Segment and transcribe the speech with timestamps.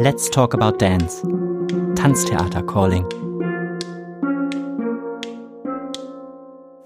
[0.00, 1.22] Let's Talk About Dance.
[1.96, 3.02] Tanztheater Calling.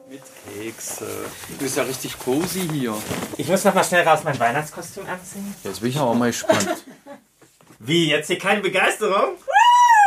[0.09, 1.07] Mit Kekse.
[1.51, 2.95] Du bist ja richtig cozy hier.
[3.37, 5.55] Ich muss noch mal schnell raus mein Weihnachtskostüm anziehen.
[5.63, 6.87] Jetzt bin ich aber mal gespannt.
[7.81, 9.37] Wie, jetzt hier keine Begeisterung?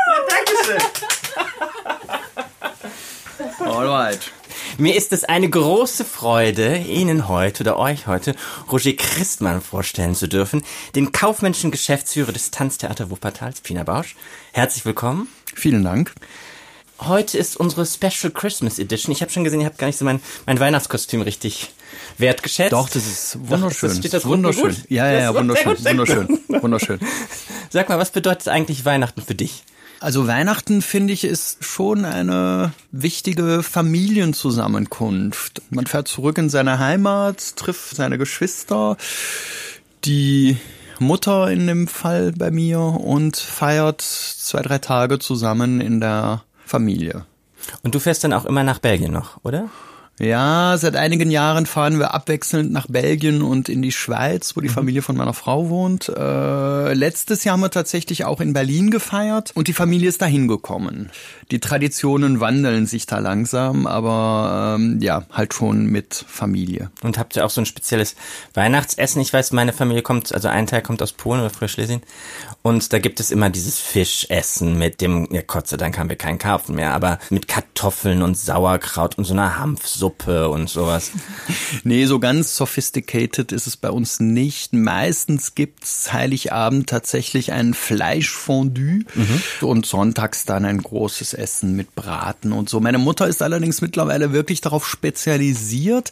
[0.09, 0.55] Ja, danke
[3.59, 4.31] Alright.
[4.77, 8.35] Mir ist es eine große Freude, Ihnen heute oder euch heute
[8.69, 10.63] Roger Christmann vorstellen zu dürfen,
[10.95, 14.17] den kaufmännischen Geschäftsführer des Tanztheater Wuppertals, Pina Bausch.
[14.51, 15.29] Herzlich willkommen.
[15.53, 16.13] Vielen Dank.
[16.99, 19.13] Heute ist unsere Special Christmas Edition.
[19.13, 21.71] Ich habe schon gesehen, ihr habt gar nicht so mein, mein Weihnachtskostüm richtig
[22.17, 22.73] wertgeschätzt.
[22.73, 23.89] Doch, das ist wunderschön.
[23.89, 24.75] das steht das wunderschön.
[24.89, 26.99] Ja, ja, ja, wunderschön, wunderschön, wunderschön.
[27.69, 29.63] Sag mal, was bedeutet eigentlich Weihnachten für dich?
[29.99, 35.61] Also Weihnachten finde ich ist schon eine wichtige Familienzusammenkunft.
[35.69, 38.97] Man fährt zurück in seine Heimat, trifft seine Geschwister,
[40.03, 40.57] die
[40.99, 47.25] Mutter in dem Fall bei mir und feiert zwei, drei Tage zusammen in der Familie.
[47.83, 49.69] Und du fährst dann auch immer nach Belgien noch, oder?
[50.17, 54.69] Ja, seit einigen Jahren fahren wir abwechselnd nach Belgien und in die Schweiz, wo die
[54.69, 54.73] Mhm.
[54.73, 56.07] Familie von meiner Frau wohnt.
[56.07, 60.47] Äh, letztes Jahr haben wir tatsächlich auch in Berlin gefeiert und die Familie ist dahin
[60.47, 61.09] gekommen.
[61.51, 66.91] Die Traditionen wandeln sich da langsam, aber ähm, ja, halt schon mit Familie.
[67.03, 68.15] Und habt ihr auch so ein spezielles
[68.53, 69.21] Weihnachtsessen?
[69.21, 72.01] Ich weiß, meine Familie kommt, also ein Teil kommt aus Polen oder früher Schlesien.
[72.61, 76.15] Und da gibt es immer dieses Fischessen mit dem, ja Gott sei Dank haben wir
[76.15, 79.59] keinen Karpfen mehr, aber mit Kartoffeln und Sauerkraut und so einer
[80.05, 81.11] Hanfsuppe und sowas.
[81.83, 84.73] Nee, so ganz sophisticated ist es bei uns nicht.
[84.73, 89.03] Meistens gibt's Heiligabend tatsächlich ein Fleischfondue
[89.61, 92.79] und sonntags dann ein großes Essen mit Braten und so.
[92.79, 96.11] Meine Mutter ist allerdings mittlerweile wirklich darauf spezialisiert,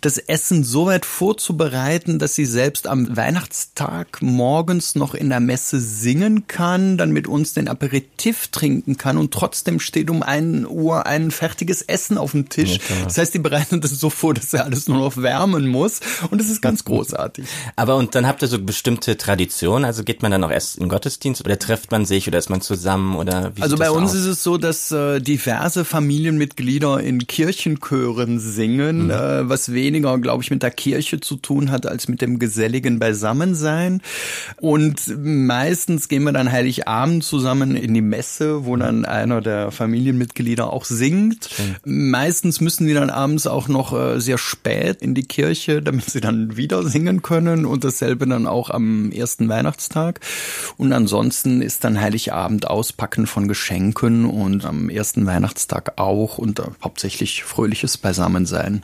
[0.00, 5.80] das Essen so weit vorzubereiten, dass sie selbst am Weihnachtstag morgens noch in der Messe
[5.80, 11.06] singen kann, dann mit uns den Aperitif trinken kann und trotzdem steht um 1 Uhr
[11.06, 12.78] ein fertiges Essen auf dem Tisch.
[13.04, 16.00] Das heißt, die bereiten das so vor, dass er alles nur noch wärmen muss
[16.30, 17.46] und es ist ganz großartig.
[17.76, 20.88] Aber und dann habt ihr so bestimmte Traditionen, also geht man dann auch erst in
[20.88, 24.16] Gottesdienst oder trifft man sich oder ist man zusammen oder wie Also bei uns aus?
[24.16, 30.50] ist es so, dass äh, diverse Familienmitglieder in Kirchenchören singen, äh, was weniger, glaube ich,
[30.50, 34.02] mit der Kirche zu tun hat als mit dem geselligen Beisammensein.
[34.60, 40.72] Und meistens gehen wir dann Heiligabend zusammen in die Messe, wo dann einer der Familienmitglieder
[40.72, 41.50] auch singt.
[41.84, 46.20] Meistens müssen die dann abends auch noch äh, sehr spät in die Kirche, damit sie
[46.20, 50.20] dann wieder singen können und dasselbe dann auch am ersten Weihnachtstag.
[50.76, 56.64] Und ansonsten ist dann Heiligabend Auspacken von Geschenken und am ersten Weihnachtstag auch und äh,
[56.82, 58.82] hauptsächlich fröhliches Beisammensein.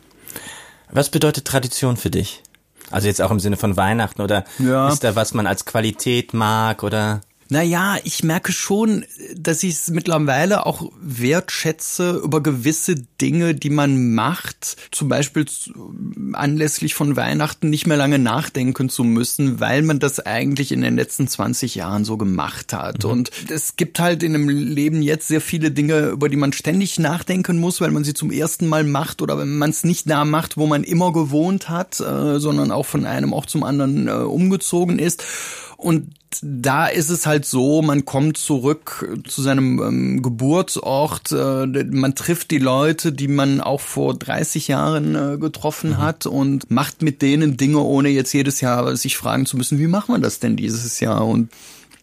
[0.90, 2.42] Was bedeutet Tradition für dich?
[2.90, 4.88] Also jetzt auch im Sinne von Weihnachten oder Ja.
[4.88, 9.88] ist da was man als Qualität mag oder Naja, ich merke schon, dass ich es
[9.88, 14.76] mittlerweile auch wertschätze über gewisse Dinge, die man macht.
[14.90, 15.46] Zum Beispiel
[16.34, 20.96] anlässlich von Weihnachten nicht mehr lange nachdenken zu müssen, weil man das eigentlich in den
[20.96, 23.06] letzten 20 Jahren so gemacht hat.
[23.06, 26.98] Und es gibt halt in dem Leben jetzt sehr viele Dinge, über die man ständig
[26.98, 30.26] nachdenken muss, weil man sie zum ersten Mal macht oder wenn man es nicht da
[30.26, 34.10] macht, wo man immer gewohnt hat, äh, sondern auch von einem Ort zum anderen äh,
[34.10, 35.24] umgezogen ist.
[35.78, 36.10] Und
[36.42, 42.50] da ist es halt so, man kommt zurück zu seinem ähm, Geburtsort, äh, man trifft
[42.50, 47.56] die Leute, die man auch vor 30 Jahren äh, getroffen hat und macht mit denen
[47.56, 50.98] Dinge, ohne jetzt jedes Jahr sich fragen zu müssen, wie machen wir das denn dieses
[50.98, 51.24] Jahr?
[51.24, 51.50] Und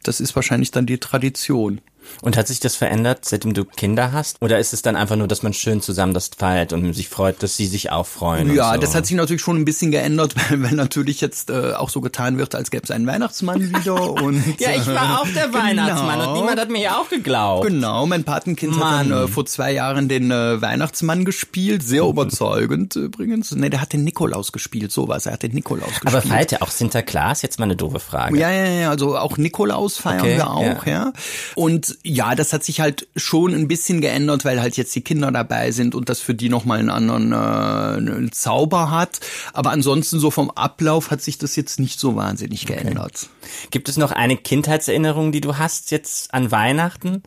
[0.03, 1.81] das ist wahrscheinlich dann die Tradition.
[2.21, 4.41] Und hat sich das verändert, seitdem du Kinder hast?
[4.41, 7.41] Oder ist es dann einfach nur, dass man schön zusammen das feiert und sich freut,
[7.43, 8.53] dass sie sich auch freuen?
[8.53, 8.79] Ja, so?
[8.79, 12.01] das hat sich natürlich schon ein bisschen geändert, weil, weil natürlich jetzt äh, auch so
[12.01, 14.01] getan wird, als gäbe es einen Weihnachtsmann wieder.
[14.11, 15.59] Und, Ja, ich war auch der Genau.
[15.59, 17.67] Weihnachtsmann und niemand hat mir ja auch geglaubt.
[17.67, 19.09] Genau, mein Patenkind hat Mann.
[19.09, 23.51] dann äh, vor zwei Jahren den äh, Weihnachtsmann gespielt, sehr überzeugend übrigens.
[23.51, 25.25] Nee, der hat den Nikolaus gespielt, sowas.
[25.25, 26.07] Er hat den Nikolaus gespielt.
[26.07, 27.41] Aber feiert ja auch Sinterklaas?
[27.41, 28.38] Jetzt mal eine doofe Frage.
[28.38, 30.91] Ja, ja, ja, also auch Nikolaus feiern Okay, wir auch, ja.
[30.91, 31.13] ja.
[31.56, 35.31] Und ja, das hat sich halt schon ein bisschen geändert, weil halt jetzt die Kinder
[35.31, 39.19] dabei sind und das für die nochmal einen anderen äh, einen Zauber hat.
[39.53, 43.30] Aber ansonsten so vom Ablauf hat sich das jetzt nicht so wahnsinnig geändert.
[43.71, 47.24] Gibt es noch eine Kindheitserinnerung, die du hast jetzt an Weihnachten?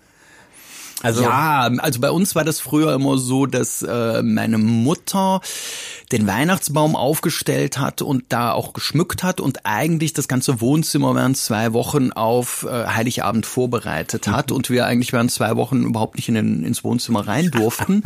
[1.02, 5.40] Also Ja, also bei uns war das früher immer so, dass äh, meine Mutter
[6.10, 11.36] den Weihnachtsbaum aufgestellt hat und da auch geschmückt hat und eigentlich das ganze Wohnzimmer während
[11.36, 14.56] zwei Wochen auf äh, Heiligabend vorbereitet hat mhm.
[14.56, 18.02] und wir eigentlich während zwei Wochen überhaupt nicht in den, ins Wohnzimmer rein durften.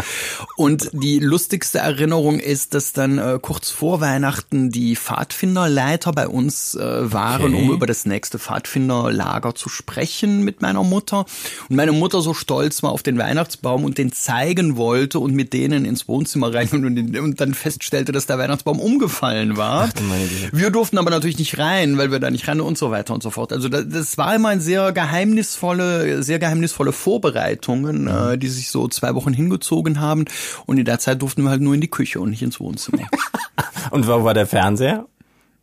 [0.57, 6.75] und die lustigste Erinnerung ist, dass dann äh, kurz vor Weihnachten die Pfadfinderleiter bei uns
[6.75, 7.63] äh, waren, okay.
[7.63, 11.25] um über das nächste Pfadfinderlager zu sprechen mit meiner Mutter.
[11.71, 15.53] Und meine Mutter so stolz war auf den Weihnachtsbaum und den zeigen wollte und mit
[15.53, 19.91] denen ins Wohnzimmer rein und, und dann feststellte, dass der Weihnachtsbaum umgefallen war.
[19.95, 23.15] Ach, wir durften aber natürlich nicht rein, weil wir da nicht rein und so weiter
[23.15, 23.53] und so fort.
[23.53, 28.03] Also das, das war immer ein sehr geheimnisvolle, sehr geheimnisvolle Vorbereitungen.
[28.03, 28.09] Mhm.
[28.09, 30.25] äh, die sich so zwei Wochen hingezogen haben.
[30.67, 33.07] Und in der Zeit durften wir halt nur in die Küche und nicht ins Wohnzimmer.
[33.91, 35.07] und wo war der Fernseher?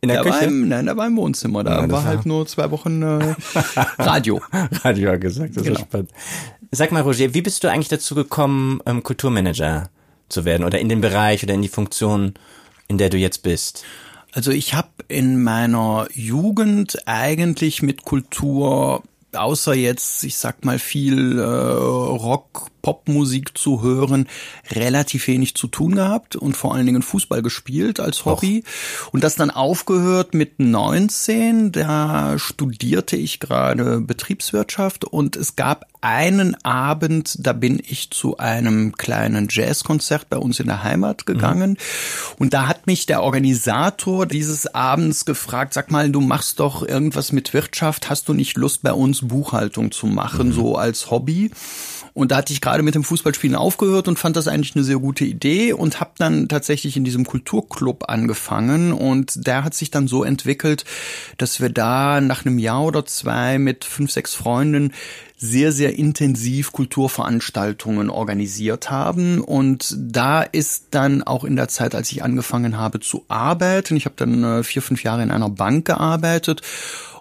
[0.00, 0.44] In der, der Küche?
[0.44, 1.62] War im, nein, der war im Wohnzimmer.
[1.62, 3.34] Da ja, war halt nur zwei Wochen äh,
[3.98, 4.40] Radio.
[4.82, 5.76] Radio gesagt, das genau.
[5.76, 6.10] ist spannend.
[6.72, 9.90] Sag mal, Roger, wie bist du eigentlich dazu gekommen, ähm, Kulturmanager
[10.28, 12.34] zu werden oder in den Bereich oder in die Funktion,
[12.86, 13.84] in der du jetzt bist?
[14.32, 19.02] Also ich habe in meiner Jugend eigentlich mit Kultur
[19.32, 24.26] außer jetzt, ich sag mal, viel äh, Rock, Popmusik zu hören,
[24.70, 28.64] relativ wenig zu tun gehabt und vor allen Dingen Fußball gespielt als Hobby.
[28.64, 29.12] Och.
[29.12, 31.72] Und das dann aufgehört mit 19.
[31.72, 38.92] Da studierte ich gerade Betriebswirtschaft und es gab einen Abend, da bin ich zu einem
[38.92, 41.70] kleinen Jazzkonzert bei uns in der Heimat gegangen.
[41.70, 41.76] Mhm.
[42.38, 47.32] Und da hat mich der Organisator dieses Abends gefragt, sag mal, du machst doch irgendwas
[47.32, 50.52] mit Wirtschaft, hast du nicht Lust bei uns Buchhaltung zu machen, mhm.
[50.52, 51.50] so als Hobby?
[52.14, 54.98] Und da hatte ich gerade mit dem Fußballspielen aufgehört und fand das eigentlich eine sehr
[54.98, 60.08] gute Idee und habe dann tatsächlich in diesem Kulturclub angefangen und der hat sich dann
[60.08, 60.84] so entwickelt,
[61.38, 64.92] dass wir da nach einem Jahr oder zwei mit fünf, sechs Freunden
[65.42, 69.40] sehr, sehr intensiv Kulturveranstaltungen organisiert haben.
[69.40, 74.04] Und da ist dann auch in der Zeit, als ich angefangen habe zu arbeiten, ich
[74.04, 76.60] habe dann äh, vier, fünf Jahre in einer Bank gearbeitet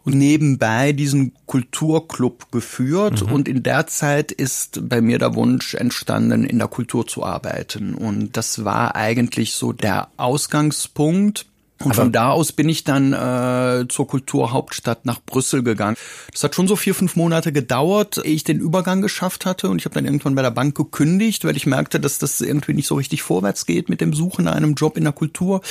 [0.09, 3.25] nebenbei diesen Kulturclub geführt.
[3.25, 3.31] Mhm.
[3.31, 7.95] Und in der Zeit ist bei mir der Wunsch entstanden, in der Kultur zu arbeiten.
[7.95, 11.45] Und das war eigentlich so der Ausgangspunkt.
[11.83, 15.95] Und von da aus bin ich dann äh, zur Kulturhauptstadt nach Brüssel gegangen.
[16.33, 19.69] Das hat schon so vier, fünf Monate gedauert, ehe ich den Übergang geschafft hatte.
[19.69, 22.73] Und ich habe dann irgendwann bei der Bank gekündigt, weil ich merkte, dass das irgendwie
[22.73, 25.61] nicht so richtig vorwärts geht mit dem Suchen nach einem Job in der Kultur.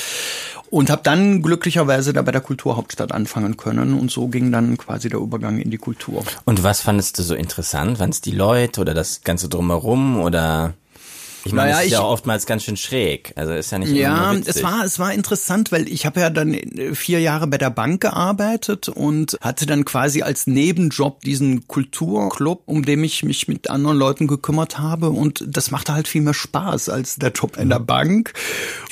[0.71, 3.93] Und habe dann glücklicherweise da bei der Kulturhauptstadt anfangen können.
[3.93, 6.23] Und so ging dann quasi der Übergang in die Kultur.
[6.45, 7.99] Und was fandest du so interessant?
[7.99, 10.73] Waren es die Leute oder das Ganze drumherum oder?
[11.45, 13.33] Ich meine, naja, es ist ja oftmals ganz schön schräg.
[13.35, 16.55] Also ist ja nicht Ja, es war es war interessant, weil ich habe ja dann
[16.93, 22.83] vier Jahre bei der Bank gearbeitet und hatte dann quasi als Nebenjob diesen Kulturclub, um
[22.83, 26.89] den ich mich mit anderen Leuten gekümmert habe und das machte halt viel mehr Spaß
[26.89, 28.33] als der Job in der Bank.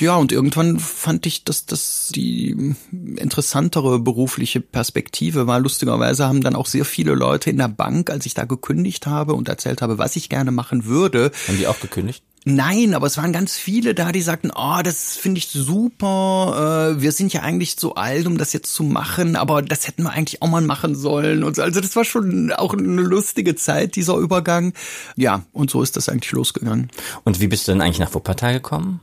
[0.00, 2.74] Ja, und irgendwann fand ich, dass das die
[3.16, 5.60] interessantere berufliche Perspektive war.
[5.60, 9.34] Lustigerweise haben dann auch sehr viele Leute in der Bank, als ich da gekündigt habe
[9.34, 11.30] und erzählt habe, was ich gerne machen würde.
[11.46, 12.22] Haben die auch gekündigt?
[12.50, 17.02] Nein, aber es waren ganz viele da, die sagten, oh, das finde ich super, äh,
[17.02, 20.12] wir sind ja eigentlich zu alt, um das jetzt zu machen, aber das hätten wir
[20.12, 21.62] eigentlich auch mal machen sollen und so.
[21.62, 24.72] Also das war schon auch eine lustige Zeit, dieser Übergang.
[25.14, 26.90] Ja, und so ist das eigentlich losgegangen.
[27.24, 29.00] Und wie bist du denn eigentlich nach Wuppertal gekommen?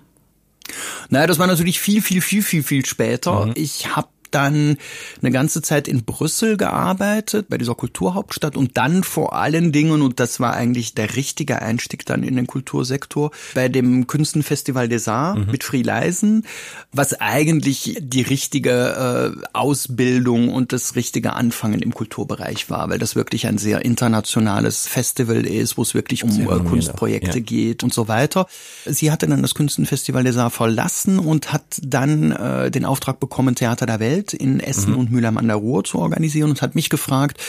[1.09, 3.45] Naja, das war natürlich viel, viel, viel, viel, viel später.
[3.45, 3.53] Mhm.
[3.56, 4.77] Ich habe dann
[5.21, 10.19] eine ganze Zeit in Brüssel gearbeitet, bei dieser Kulturhauptstadt und dann vor allen Dingen, und
[10.19, 15.45] das war eigentlich der richtige Einstieg dann in den Kultursektor, bei dem Künstenfestival des Arts
[15.45, 15.51] mhm.
[15.51, 16.45] mit Frieleisen,
[16.91, 23.15] was eigentlich die richtige äh, Ausbildung und das richtige Anfangen im Kulturbereich war, weil das
[23.15, 27.43] wirklich ein sehr internationales Festival ist, wo es wirklich um äh, Kunstprojekte ja.
[27.43, 28.48] geht und so weiter.
[28.86, 33.55] Sie hatte dann das Künstenfestival des Arts verlassen und hat dann äh, den Auftrag bekommen,
[33.55, 35.00] Theater der Welt Welt in Essen mhm.
[35.00, 37.41] und Mülheim an der Ruhr zu organisieren und hat mich gefragt,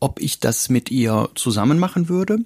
[0.00, 2.38] ob ich das mit ihr zusammen machen würde.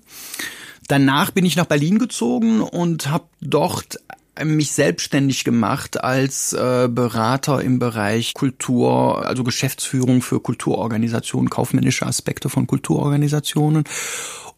[0.88, 3.98] Danach bin ich nach Berlin gezogen und habe dort
[4.44, 12.50] mich selbstständig gemacht als äh, Berater im Bereich Kultur, also Geschäftsführung für Kulturorganisationen, kaufmännische Aspekte
[12.50, 13.84] von Kulturorganisationen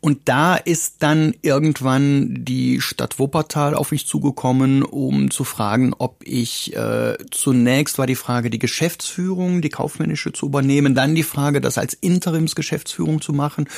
[0.01, 6.23] und da ist dann irgendwann die Stadt Wuppertal auf mich zugekommen, um zu fragen, ob
[6.25, 11.61] ich äh, zunächst war die Frage, die Geschäftsführung, die kaufmännische zu übernehmen, dann die Frage,
[11.61, 13.69] das als Interimsgeschäftsführung zu machen.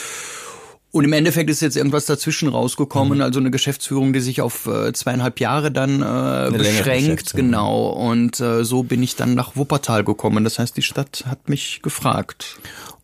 [0.92, 3.24] Und im Endeffekt ist jetzt irgendwas dazwischen rausgekommen, mhm.
[3.24, 7.90] also eine Geschäftsführung, die sich auf äh, zweieinhalb Jahre dann äh, beschränkt, genau.
[7.90, 10.44] Und äh, so bin ich dann nach Wuppertal gekommen.
[10.44, 12.58] Das heißt, die Stadt hat mich gefragt.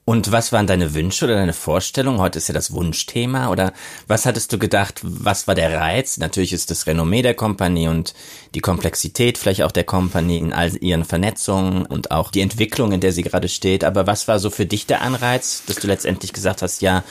[0.09, 2.21] Und was waren deine Wünsche oder deine Vorstellungen?
[2.21, 3.51] Heute ist ja das Wunschthema.
[3.51, 3.73] Oder
[4.07, 6.19] was hattest du gedacht, was war der Reiz?
[6.19, 8.15] Natürlich ist das Renommee der Kompanie und
[8.55, 13.01] die Komplexität vielleicht auch der Kompanie in all ihren Vernetzungen und auch die Entwicklung, in
[13.01, 13.83] der sie gerade steht.
[13.83, 17.03] Aber was war so für dich der Anreiz, dass du letztendlich gesagt hast, ja,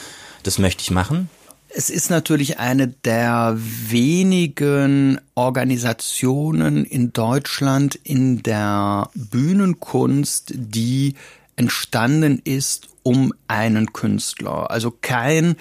[0.42, 1.28] das möchte ich machen?
[1.68, 11.16] Es ist natürlich eine der wenigen Organisationen in Deutschland in der Bühnenkunst, die
[11.56, 14.70] entstanden ist um einen Künstler.
[14.70, 15.56] Also kein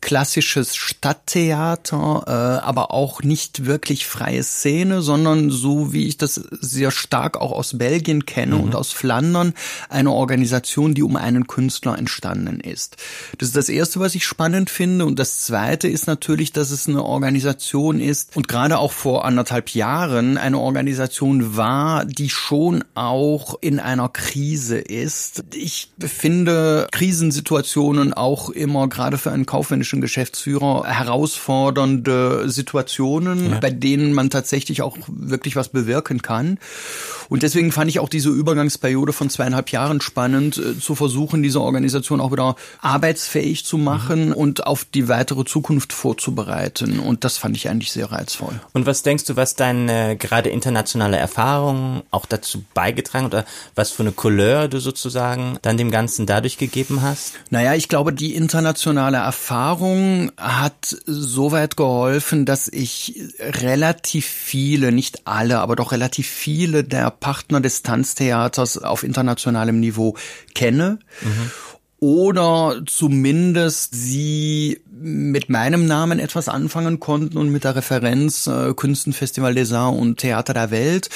[0.00, 6.90] klassisches Stadttheater, äh, aber auch nicht wirklich freie Szene, sondern so wie ich das sehr
[6.90, 8.62] stark auch aus Belgien kenne mhm.
[8.62, 9.54] und aus Flandern,
[9.88, 12.96] eine Organisation, die um einen Künstler entstanden ist.
[13.38, 15.06] Das ist das Erste, was ich spannend finde.
[15.06, 19.70] Und das Zweite ist natürlich, dass es eine Organisation ist und gerade auch vor anderthalb
[19.70, 25.44] Jahren eine Organisation war, die schon auch in einer Krise ist.
[25.52, 33.58] Ich finde Krisensituationen auch immer gerade für einen kaufmännischen kaufmännischen Geschäftsführer herausfordernde Situationen, ja.
[33.60, 36.58] bei denen man tatsächlich auch wirklich was bewirken kann.
[37.28, 41.60] Und deswegen fand ich auch diese Übergangsperiode von zweieinhalb Jahren spannend, äh, zu versuchen, diese
[41.60, 44.34] Organisation auch wieder arbeitsfähig zu machen mhm.
[44.34, 47.00] und auf die weitere Zukunft vorzubereiten.
[47.00, 48.60] Und das fand ich eigentlich sehr reizvoll.
[48.72, 54.02] Und was denkst du, was deine gerade internationale Erfahrung auch dazu beigetragen oder was für
[54.02, 57.34] eine Couleur du sozusagen dann dem Ganzen dadurch gegeben hast?
[57.50, 59.75] Naja, ich glaube, die internationale Erfahrung
[60.36, 67.60] hat soweit geholfen, dass ich relativ viele, nicht alle, aber doch relativ viele der Partner
[67.60, 70.16] des Tanztheaters auf internationalem Niveau
[70.54, 70.98] kenne.
[71.22, 71.50] Mhm.
[71.98, 79.54] Oder zumindest sie mit meinem Namen etwas anfangen konnten und mit der Referenz äh, Künstenfestival
[79.54, 81.08] des Arts und Theater der Welt.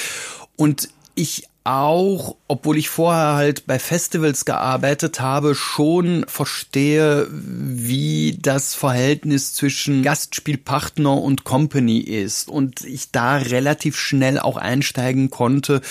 [0.55, 8.73] Und ich auch, obwohl ich vorher halt bei Festivals gearbeitet habe, schon verstehe, wie das
[8.73, 15.81] Verhältnis zwischen Gastspielpartner und Company ist und ich da relativ schnell auch einsteigen konnte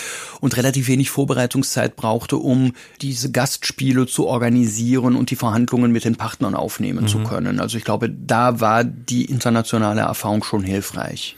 [0.41, 6.17] und relativ wenig Vorbereitungszeit brauchte, um diese Gastspiele zu organisieren und die Verhandlungen mit den
[6.17, 7.09] Partnern aufnehmen mhm.
[7.09, 7.61] zu können.
[7.61, 11.37] Also ich glaube, da war die internationale Erfahrung schon hilfreich.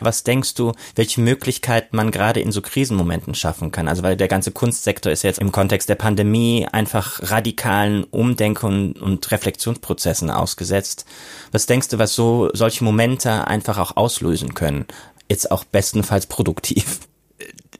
[0.00, 3.88] Was denkst du, welche Möglichkeiten man gerade in so Krisenmomenten schaffen kann?
[3.88, 9.30] Also weil der ganze Kunstsektor ist jetzt im Kontext der Pandemie einfach radikalen Umdenken und
[9.30, 11.04] Reflexionsprozessen ausgesetzt.
[11.52, 14.86] Was denkst du, was so solche Momente einfach auch auslösen können?
[15.28, 17.00] Jetzt auch bestenfalls produktiv.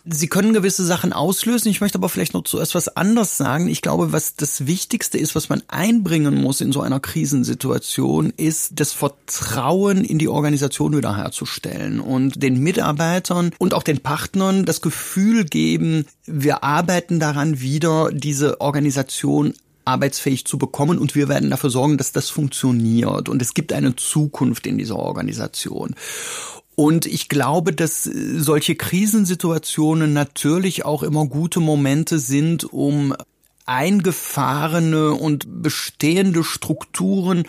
[0.06, 1.68] Sie können gewisse Sachen auslösen.
[1.68, 3.68] Ich möchte aber vielleicht noch zu etwas anders sagen.
[3.68, 8.72] Ich glaube, was das Wichtigste ist, was man einbringen muss in so einer Krisensituation, ist
[8.74, 15.46] das Vertrauen in die Organisation wiederherzustellen und den Mitarbeitern und auch den Partnern das Gefühl
[15.46, 19.54] geben, wir arbeiten daran wieder, diese Organisation
[19.86, 23.96] arbeitsfähig zu bekommen und wir werden dafür sorgen, dass das funktioniert und es gibt eine
[23.96, 25.94] Zukunft in dieser Organisation.
[26.76, 33.14] Und ich glaube, dass äh, solche Krisensituationen natürlich auch immer gute Momente sind, um
[33.66, 37.44] eingefahrene und bestehende Strukturen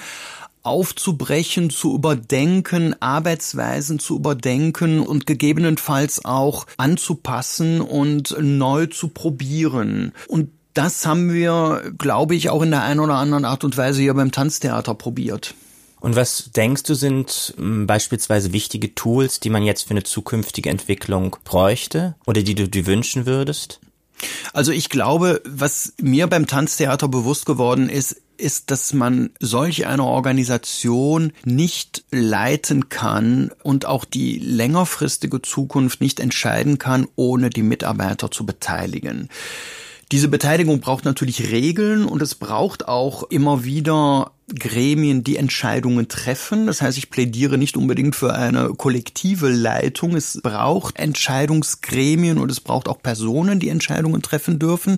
[0.63, 10.11] aufzubrechen, zu überdenken, Arbeitsweisen zu überdenken und gegebenenfalls auch anzupassen und neu zu probieren.
[10.27, 14.01] Und das haben wir, glaube ich, auch in der einen oder anderen Art und Weise
[14.01, 15.53] hier beim Tanztheater probiert.
[16.05, 20.69] Und was denkst du sind hm, beispielsweise wichtige Tools, die man jetzt für eine zukünftige
[20.69, 23.79] Entwicklung bräuchte oder die du dir wünschen würdest?
[24.53, 30.03] Also ich glaube, was mir beim Tanztheater bewusst geworden ist, ist, dass man solch eine
[30.03, 38.29] Organisation nicht leiten kann und auch die längerfristige Zukunft nicht entscheiden kann, ohne die Mitarbeiter
[38.29, 39.29] zu beteiligen.
[40.11, 46.67] Diese Beteiligung braucht natürlich Regeln und es braucht auch immer wieder Gremien, die Entscheidungen treffen.
[46.67, 50.15] Das heißt, ich plädiere nicht unbedingt für eine kollektive Leitung.
[50.15, 54.97] Es braucht Entscheidungsgremien und es braucht auch Personen, die Entscheidungen treffen dürfen.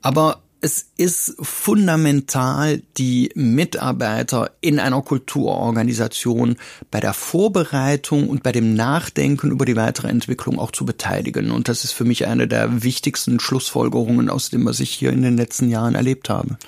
[0.00, 6.56] Aber es ist fundamental, die Mitarbeiter in einer Kulturorganisation
[6.90, 11.50] bei der Vorbereitung und bei dem Nachdenken über die weitere Entwicklung auch zu beteiligen.
[11.50, 15.22] Und das ist für mich eine der wichtigsten Schlussfolgerungen aus dem, was ich hier in
[15.22, 16.58] den letzten Jahren erlebt habe.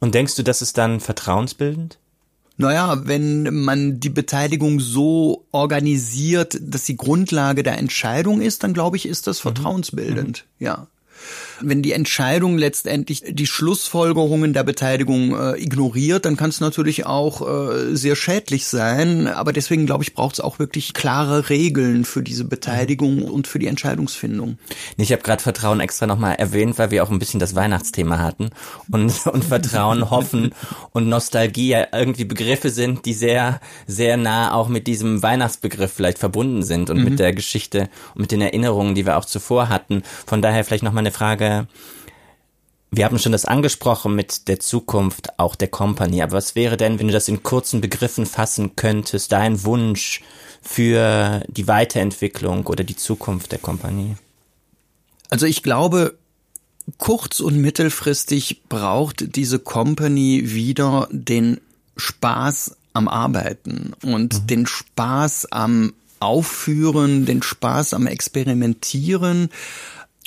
[0.00, 1.98] Und denkst du, das ist dann vertrauensbildend?
[2.56, 8.96] Naja, wenn man die Beteiligung so organisiert, dass sie Grundlage der Entscheidung ist, dann glaube
[8.96, 9.54] ich, ist das mhm.
[9.54, 10.64] vertrauensbildend, mhm.
[10.64, 10.86] ja.
[11.60, 17.46] Wenn die Entscheidung letztendlich die Schlussfolgerungen der Beteiligung äh, ignoriert, dann kann es natürlich auch
[17.46, 19.26] äh, sehr schädlich sein.
[19.26, 23.58] Aber deswegen glaube ich, braucht es auch wirklich klare Regeln für diese Beteiligung und für
[23.58, 24.58] die Entscheidungsfindung.
[24.96, 28.50] Ich habe gerade Vertrauen extra nochmal erwähnt, weil wir auch ein bisschen das Weihnachtsthema hatten
[28.90, 30.54] und, und Vertrauen, Hoffen
[30.92, 36.18] und Nostalgie ja irgendwie Begriffe sind, die sehr, sehr nah auch mit diesem Weihnachtsbegriff vielleicht
[36.18, 37.04] verbunden sind und mhm.
[37.04, 40.02] mit der Geschichte und mit den Erinnerungen, die wir auch zuvor hatten.
[40.26, 41.43] Von daher vielleicht nochmal eine Frage.
[42.90, 46.22] Wir haben schon das angesprochen mit der Zukunft auch der Company.
[46.22, 50.22] Aber was wäre denn, wenn du das in kurzen Begriffen fassen könntest, dein Wunsch
[50.62, 54.14] für die Weiterentwicklung oder die Zukunft der Company?
[55.28, 56.16] Also ich glaube,
[56.98, 61.60] kurz- und mittelfristig braucht diese Company wieder den
[61.96, 64.46] Spaß am Arbeiten und mhm.
[64.46, 69.50] den Spaß am Aufführen, den Spaß am Experimentieren.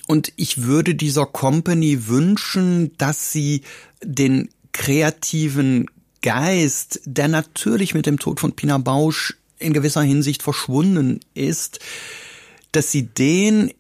[0.08, 3.62] Und ich würde dieser Company wünschen, dass sie
[4.02, 5.88] den kreativen
[6.22, 11.80] Geist, der natürlich mit dem Tod von Pina Bausch in gewisser Hinsicht verschwunden ist,
[12.72, 13.72] dass sie den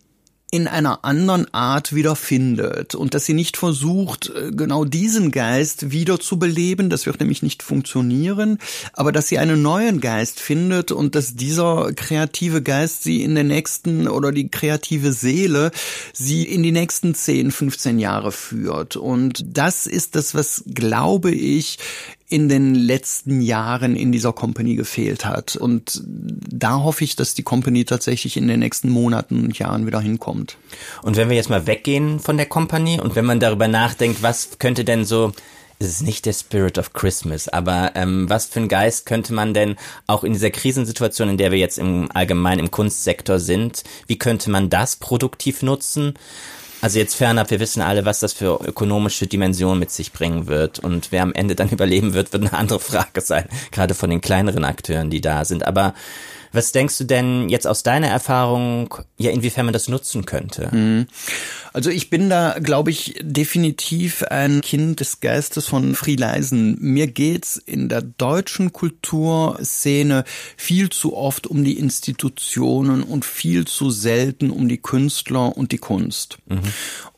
[0.49, 6.21] in einer anderen Art wiederfindet und dass sie nicht versucht, äh, genau diesen Geist wieder
[6.21, 8.57] zu beleben, das wird nämlich nicht funktionieren,
[8.93, 13.47] aber dass sie einen neuen Geist findet und dass dieser kreative Geist sie in den
[13.47, 15.71] nächsten oder die kreative Seele
[16.13, 18.95] sie in die nächsten 10, 15 Jahre führt.
[18.95, 21.77] Und das ist das, was, glaube ich,
[22.29, 25.55] in den letzten Jahren in dieser Company gefehlt hat.
[25.55, 30.01] Und da hoffe ich, dass die Company tatsächlich in den nächsten Monaten und Jahren wieder
[30.01, 30.57] hinkommt.
[31.03, 34.59] Und wenn wir jetzt mal weggehen von der Company und wenn man darüber nachdenkt, was
[34.59, 35.31] könnte denn so
[35.79, 39.53] es ist nicht der Spirit of Christmas, aber ähm, was für ein Geist könnte man
[39.53, 39.75] denn
[40.07, 44.49] auch in dieser Krisensituation, in der wir jetzt im allgemein im Kunstsektor sind, wie könnte
[44.49, 46.15] man das produktiv nutzen?
[46.81, 50.79] Also jetzt fernab, wir wissen alle, was das für ökonomische Dimensionen mit sich bringen wird.
[50.79, 53.47] Und wer am Ende dann überleben wird, wird eine andere Frage sein.
[53.71, 55.65] Gerade von den kleineren Akteuren, die da sind.
[55.65, 55.93] Aber
[56.51, 60.69] was denkst du denn jetzt aus deiner Erfahrung, ja, inwiefern man das nutzen könnte?
[60.75, 61.07] Mhm.
[61.73, 66.77] Also ich bin da, glaube ich, definitiv ein Kind des Geistes von Frieleisen.
[66.79, 70.23] Mir geht's in der deutschen Kulturszene
[70.55, 75.77] viel zu oft um die Institutionen und viel zu selten um die Künstler und die
[75.77, 76.39] Kunst.
[76.47, 76.61] Mhm.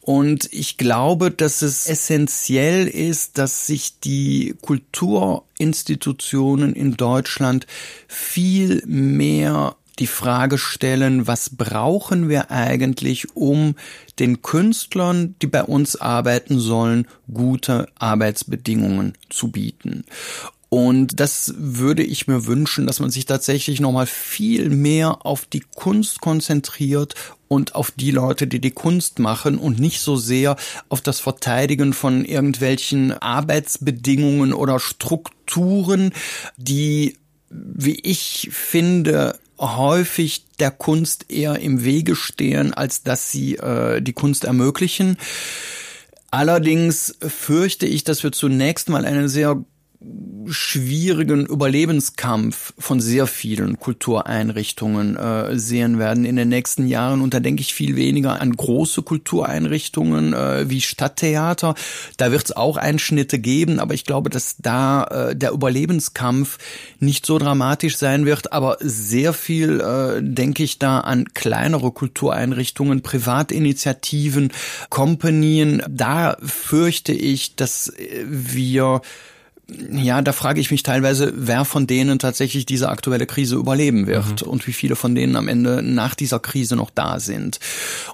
[0.10, 7.68] Und ich glaube, dass es essentiell ist, dass sich die Kulturinstitutionen in Deutschland
[8.08, 13.75] viel mehr die Frage stellen, was brauchen wir eigentlich, um
[14.18, 20.06] den Künstlern, die bei uns arbeiten sollen, gute Arbeitsbedingungen zu bieten.
[20.70, 25.63] Und das würde ich mir wünschen, dass man sich tatsächlich nochmal viel mehr auf die
[25.76, 27.15] Kunst konzentriert
[27.48, 30.56] und auf die Leute, die die Kunst machen und nicht so sehr
[30.88, 36.13] auf das Verteidigen von irgendwelchen Arbeitsbedingungen oder Strukturen,
[36.58, 37.17] die,
[37.50, 44.13] wie ich finde, häufig der Kunst eher im Wege stehen, als dass sie äh, die
[44.13, 45.17] Kunst ermöglichen.
[46.32, 49.63] Allerdings fürchte ich, dass wir zunächst mal eine sehr
[50.52, 57.22] schwierigen Überlebenskampf von sehr vielen Kultureinrichtungen äh, sehen werden in den nächsten Jahren.
[57.22, 61.76] Und da denke ich viel weniger an große Kultureinrichtungen äh, wie Stadttheater.
[62.16, 66.58] Da wird es auch Einschnitte geben, aber ich glaube, dass da äh, der Überlebenskampf
[67.00, 68.54] nicht so dramatisch sein wird.
[68.54, 74.52] Aber sehr viel äh, denke ich da an kleinere Kultureinrichtungen, Privatinitiativen,
[74.90, 75.84] Kompanien.
[75.90, 77.92] Da fürchte ich, dass
[78.26, 79.02] wir
[79.91, 84.45] ja, da frage ich mich teilweise, wer von denen tatsächlich diese aktuelle Krise überleben wird
[84.45, 84.51] mhm.
[84.51, 87.60] und wie viele von denen am Ende nach dieser Krise noch da sind.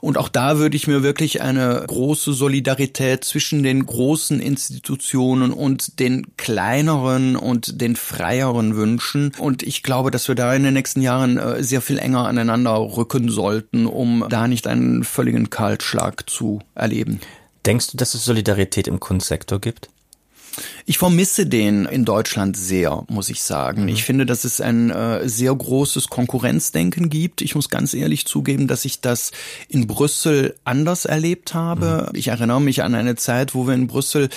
[0.02, 6.00] Und auch da würde ich mir wirklich eine große Solidarität zwischen den großen Institutionen und
[6.00, 9.32] den kleineren und den freieren wünschen.
[9.38, 12.76] Und ich glaube, dass wir da in den nächsten Jahren äh, sehr viel enger aneinander
[12.76, 17.20] rücken sollten, um da nicht einen völligen Kaltschlag zu erleben.
[17.66, 19.90] Denkst du, dass es Solidarität im Kunstsektor gibt?
[20.86, 23.84] Ich vermisse den in Deutschland sehr, muss ich sagen.
[23.84, 23.88] Mhm.
[23.90, 27.42] Ich finde, dass es ein äh, sehr großes Konkurrenzdenken gibt.
[27.42, 29.32] Ich muss ganz ehrlich zugeben, dass ich das
[29.68, 32.10] in Brüssel anders erlebt habe.
[32.10, 32.18] Mhm.
[32.18, 34.30] Ich erinnere mich an eine Zeit, wo wir in Brüssel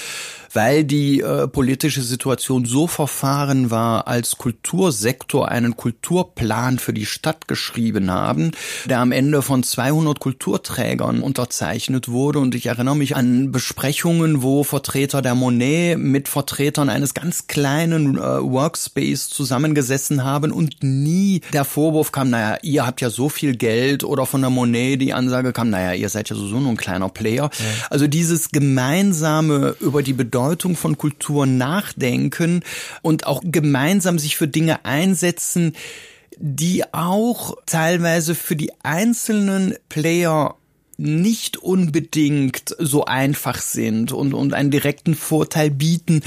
[0.58, 7.46] weil die äh, politische Situation so verfahren war, als Kultursektor einen Kulturplan für die Stadt
[7.46, 8.50] geschrieben haben,
[8.84, 12.40] der am Ende von 200 Kulturträgern unterzeichnet wurde.
[12.40, 18.16] Und ich erinnere mich an Besprechungen, wo Vertreter der Monet mit Vertretern eines ganz kleinen
[18.16, 23.54] äh, Workspace zusammengesessen haben und nie der Vorwurf kam, naja, ihr habt ja so viel
[23.54, 26.76] Geld oder von der Monet die Ansage kam, naja, ihr seid ja sowieso nur ein
[26.76, 27.44] kleiner Player.
[27.44, 27.64] Ja.
[27.90, 32.62] Also dieses gemeinsame über die Bedeutung von Kultur nachdenken
[33.02, 35.74] und auch gemeinsam sich für Dinge einsetzen,
[36.36, 40.57] die auch teilweise für die einzelnen Player
[40.98, 46.22] nicht unbedingt so einfach sind und, und einen direkten Vorteil bieten.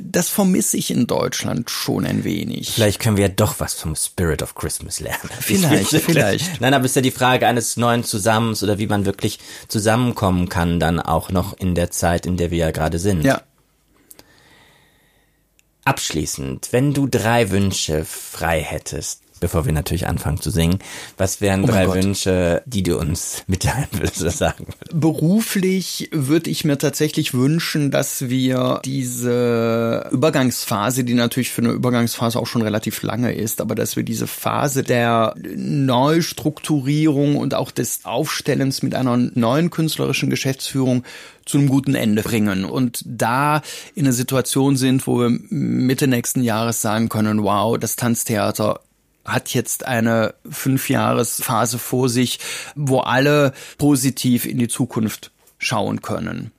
[0.00, 2.72] Das vermisse ich in Deutschland schon ein wenig.
[2.72, 5.30] Vielleicht können wir ja doch was vom Spirit of Christmas lernen.
[5.40, 6.60] Vielleicht, vielleicht.
[6.60, 10.80] Nein, aber ist ja die Frage eines neuen Zusammens oder wie man wirklich zusammenkommen kann,
[10.80, 13.22] dann auch noch in der Zeit, in der wir ja gerade sind.
[13.22, 13.42] Ja.
[15.84, 20.78] Abschließend, wenn du drei Wünsche frei hättest, bevor wir natürlich anfangen zu singen.
[21.16, 24.66] Was wären oh drei Wünsche, die du uns mitteilen würdest sagen?
[24.92, 32.38] Beruflich würde ich mir tatsächlich wünschen, dass wir diese Übergangsphase, die natürlich für eine Übergangsphase
[32.38, 38.00] auch schon relativ lange ist, aber dass wir diese Phase der Neustrukturierung und auch des
[38.04, 41.04] Aufstellens mit einer neuen künstlerischen Geschäftsführung
[41.44, 43.62] zu einem guten Ende bringen und da
[43.94, 48.80] in einer Situation sind, wo wir Mitte nächsten Jahres sagen können, wow, das Tanztheater
[49.24, 52.38] hat jetzt eine Fünfjahresphase vor sich,
[52.74, 55.30] wo alle positiv in die Zukunft
[55.64, 56.52] schauen können.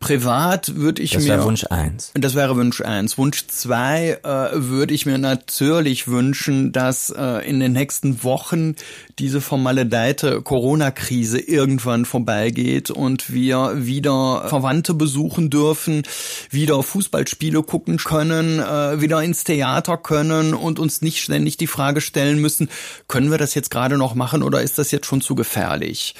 [0.00, 1.28] Privat würde ich das mir.
[1.28, 2.10] Das wäre Wunsch eins.
[2.14, 3.18] Das wäre Wunsch eins.
[3.18, 8.76] Wunsch zwei äh, würde ich mir natürlich wünschen, dass äh, in den nächsten Wochen
[9.18, 16.02] diese formaledeite Corona-Krise irgendwann vorbeigeht und wir wieder Verwandte besuchen dürfen,
[16.50, 22.00] wieder Fußballspiele gucken können, äh, wieder ins Theater können und uns nicht ständig die Frage
[22.00, 22.70] stellen müssen,
[23.06, 26.14] können wir das jetzt gerade noch machen oder ist das jetzt schon zu gefährlich?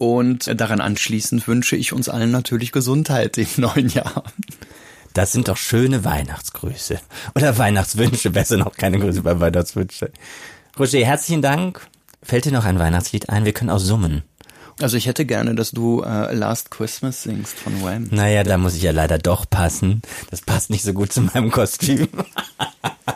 [0.00, 4.24] Und daran anschließend wünsche ich uns allen natürlich Gesundheit im neuen Jahr.
[5.12, 6.98] Das sind doch schöne Weihnachtsgrüße.
[7.34, 10.10] Oder Weihnachtswünsche, besser noch keine Grüße bei Weihnachtswünsche.
[10.78, 11.86] Roger, herzlichen Dank.
[12.22, 13.44] Fällt dir noch ein Weihnachtslied ein?
[13.44, 14.22] Wir können auch summen.
[14.80, 18.08] Also ich hätte gerne, dass du äh, Last Christmas singst von Wham.
[18.10, 20.00] Naja, da muss ich ja leider doch passen.
[20.30, 22.08] Das passt nicht so gut zu meinem Kostüm.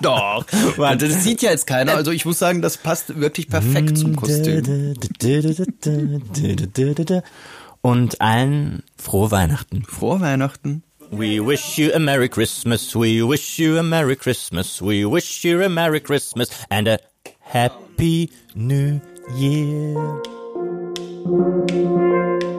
[0.05, 0.45] Doch.
[0.77, 1.95] Warte, das sieht ja jetzt keiner.
[1.95, 4.95] Also ich muss sagen, das passt wirklich perfekt zum Kostüm.
[7.81, 9.85] Und allen frohe Weihnachten.
[9.85, 10.83] Frohe Weihnachten.
[11.11, 15.63] We wish you a Merry Christmas, we wish you a Merry Christmas, we wish you
[15.63, 16.99] a Merry Christmas and a
[17.41, 19.01] Happy New
[19.37, 20.23] Year.
[21.25, 22.54] Thank you.